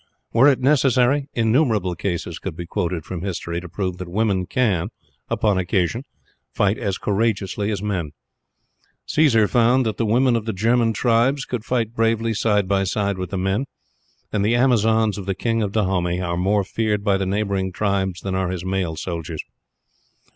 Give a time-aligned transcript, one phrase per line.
[0.33, 4.89] Were it necessary, innumerable cases could be quoted from history to prove that women can,
[5.29, 6.05] upon occasion,
[6.51, 8.09] fight as courageously as men.
[9.07, 13.19] Cæsar found that the women of the German tribes could fight bravely side by side
[13.19, 13.65] with the men,
[14.33, 18.21] and the Amazons of the King of Dahomey are more feared by the neighboring tribes
[18.21, 19.43] than are his male soldiers.